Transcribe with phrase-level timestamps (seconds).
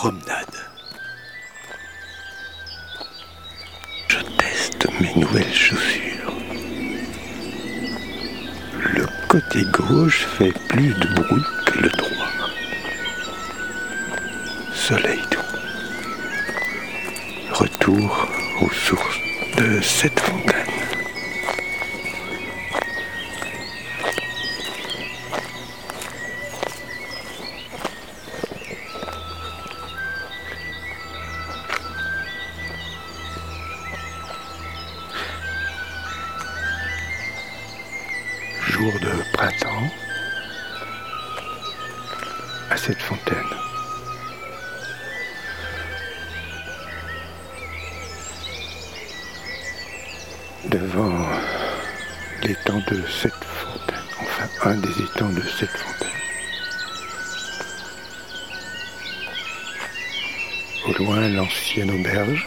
[0.00, 0.58] promenade.
[4.06, 6.32] Je teste mes nouvelles chaussures.
[8.94, 12.30] Le côté gauche fait plus de bruit que le droit.
[14.72, 15.50] Soleil doux.
[17.54, 18.28] Retour
[18.62, 19.18] aux sources
[19.56, 20.57] de cette fontaine.
[38.78, 39.90] Jour de printemps
[42.70, 43.34] à cette fontaine.
[50.66, 51.26] devant
[52.44, 56.08] l'étang de cette fontaine, enfin un des étangs de cette fontaine.
[60.86, 62.46] Au loin, l'ancienne auberge,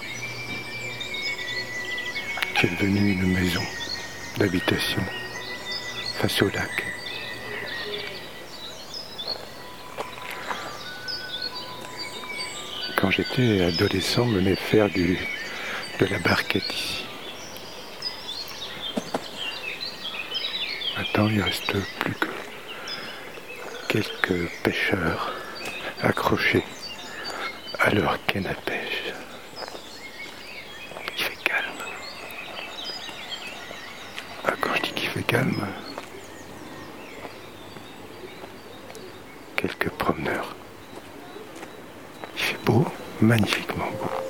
[2.56, 3.64] qui est devenue une maison
[4.38, 5.04] d'habitation
[6.22, 6.86] face au lac.
[12.96, 15.18] Quand j'étais adolescent, on venait faire du,
[16.00, 17.06] de la barquette ici.
[20.96, 22.28] Maintenant, il reste plus que
[23.88, 25.34] quelques pêcheurs
[26.04, 26.64] accrochés
[27.80, 29.12] à leur canne à pêche.
[31.18, 31.84] Il fait calme.
[34.62, 35.66] Quand je dis qu'il fait calme,
[39.62, 40.56] quelques promeneurs.
[42.36, 42.61] Il fait
[43.22, 44.21] magnifiquement beau.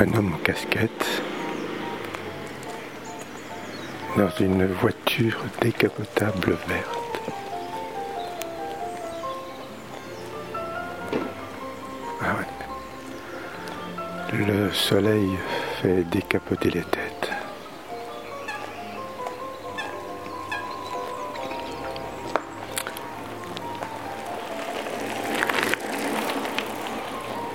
[0.00, 1.22] Un homme en casquette
[4.16, 7.20] dans une voiture décapotable verte.
[12.22, 12.46] Ah ouais.
[14.38, 15.28] Le soleil
[15.82, 17.30] fait décapoter les têtes.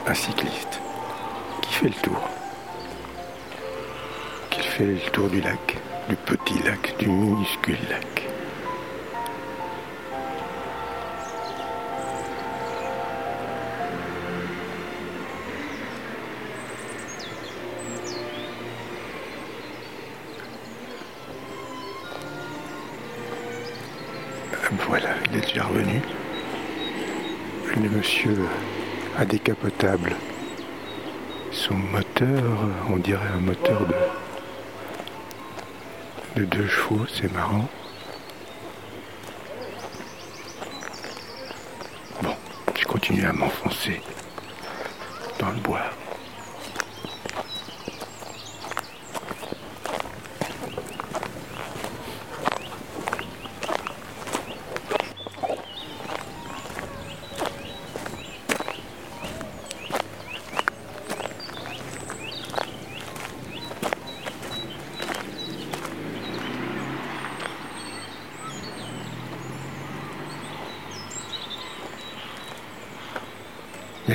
[0.05, 0.84] Un cycliste
[1.75, 2.29] fait le tour.
[4.49, 5.77] Qui fait le tour du lac,
[6.07, 8.21] du petit lac, du minuscule lac.
[24.87, 26.01] Voilà, il est déjà revenu.
[27.75, 28.37] Le monsieur
[29.17, 30.15] a décapotable.
[31.55, 32.43] Son moteur,
[32.89, 33.79] on dirait un moteur
[36.35, 37.67] de, de deux chevaux, c'est marrant.
[42.21, 42.35] Bon,
[42.77, 44.01] je continue à m'enfoncer
[45.39, 45.79] dans le bois.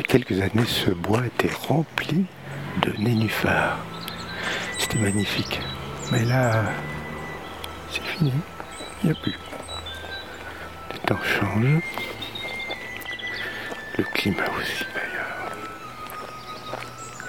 [0.00, 2.24] A quelques années, ce bois était rempli
[2.82, 3.78] de nénuphars.
[4.78, 5.60] C'était magnifique.
[6.10, 6.64] Mais là,
[7.90, 8.32] c'est fini.
[9.02, 9.34] Il n'y a plus.
[10.92, 11.82] Les temps changent.
[13.98, 15.52] Le climat aussi d'ailleurs.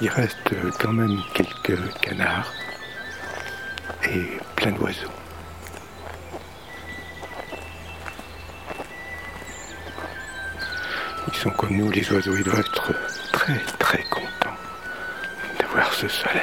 [0.02, 2.54] Il reste quand même quelques canards
[4.10, 5.21] et plein d'oiseaux.
[11.34, 12.94] Ils sont comme nous, les oiseaux, ils doivent être
[13.32, 14.58] très très contents
[15.60, 16.42] de voir ce soleil.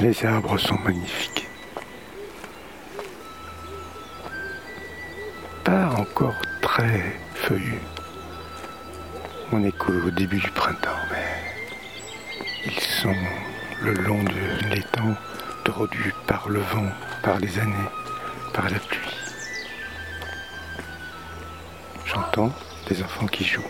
[0.00, 1.46] Les arbres sont magnifiques.
[5.62, 7.82] Pas encore très feuillus.
[9.52, 13.14] On est qu'au début du printemps, mais ils sont
[13.82, 15.14] le long de l'étang
[15.64, 16.90] tordus par le vent,
[17.22, 17.90] par les années,
[18.52, 19.16] par la pluie.
[22.06, 22.52] J'entends
[22.88, 23.62] des enfants qui jouent.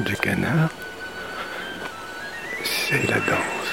[0.00, 0.70] de canard,
[2.64, 3.63] c'est la danse.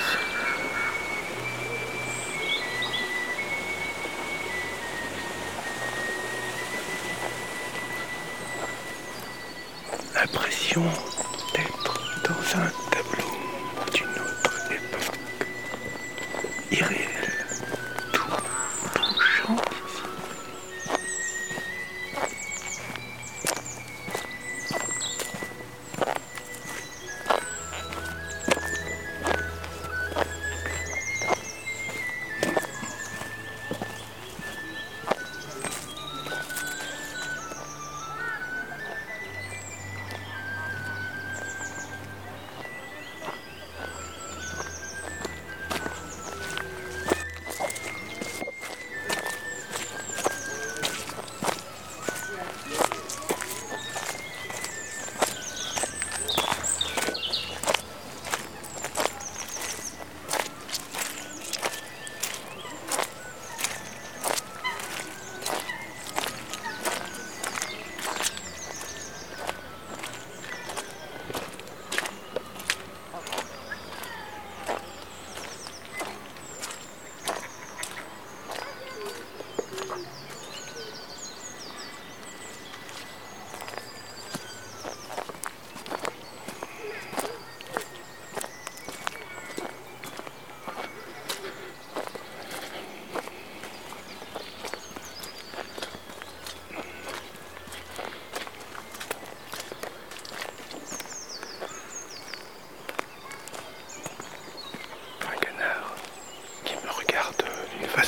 [10.74, 11.02] L'impression
[11.54, 12.81] d'être dans un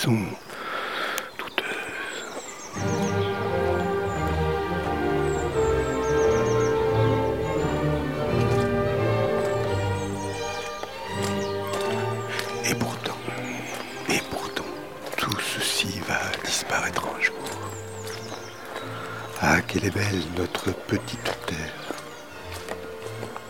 [0.05, 0.09] Et
[12.75, 13.15] pourtant,
[14.09, 14.63] et pourtant,
[15.15, 17.35] tout ceci va disparaître un jour.
[19.41, 21.73] Ah, quelle est belle notre petite terre.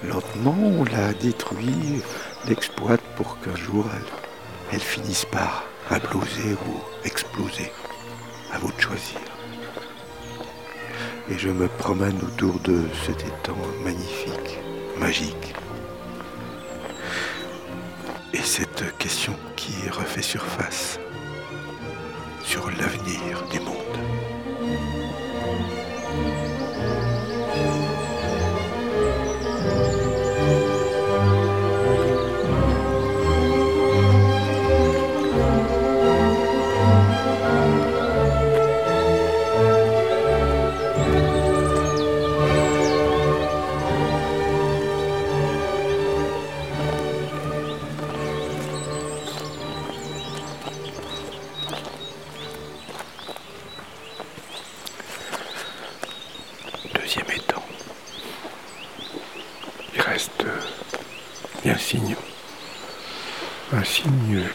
[0.03, 2.03] Lentement, on la détruit,
[2.47, 7.71] l'exploite pour qu'un jour elle, elle finisse par imploser ou exploser.
[8.51, 9.19] À vous de choisir.
[11.29, 14.59] Et je me promène autour de cet étang magnifique,
[14.97, 15.53] magique.
[18.33, 20.99] Et cette question qui refait surface
[22.43, 23.73] sur l'avenir du monde.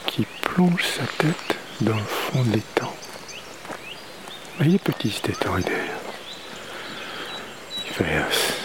[0.07, 2.95] Qui plonge sa tête dans le fond de l'étang.
[4.61, 5.65] Il est petit cet étang, il,
[7.87, 8.23] il fait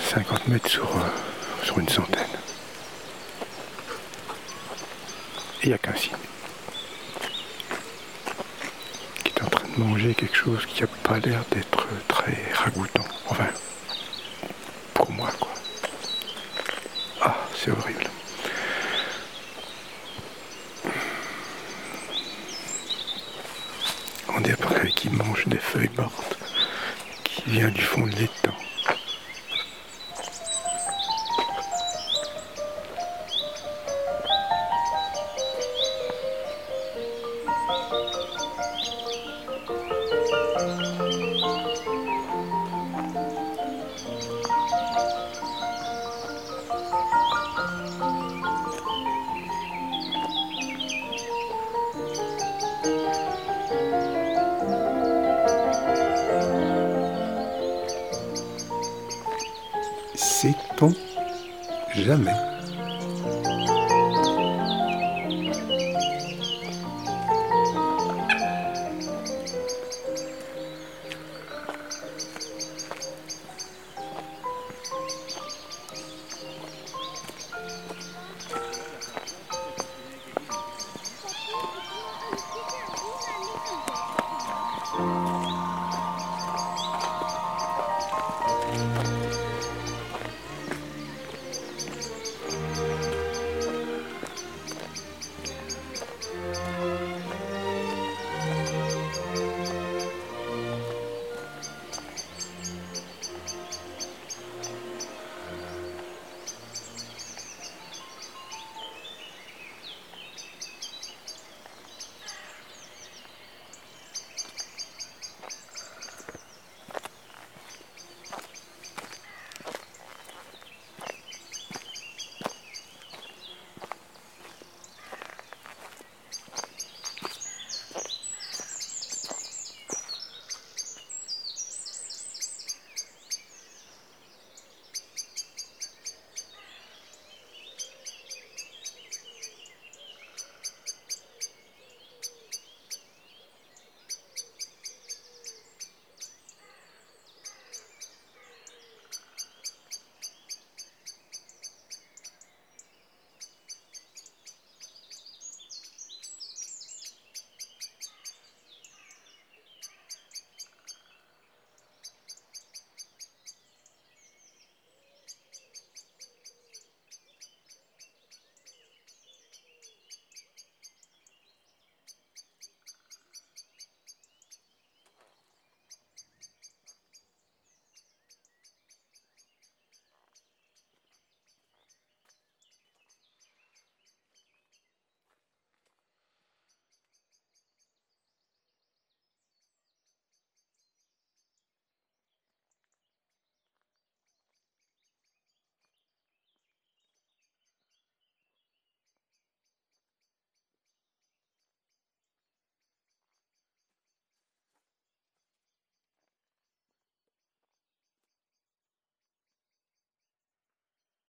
[0.09, 2.23] 50 mètres sur, euh, sur une centaine.
[5.61, 6.13] Et il n'y a qu'un signe.
[9.23, 13.05] Qui est en train de manger quelque chose qui n'a pas l'air d'être très ragoûtant.
[13.29, 13.47] Enfin,
[14.93, 15.53] pour moi, quoi.
[17.21, 18.09] Ah, c'est horrible.
[24.35, 26.37] On dirait qu'il mange des feuilles mortes
[27.23, 28.55] qui vient du fond de l'étang.
[62.03, 62.52] 认为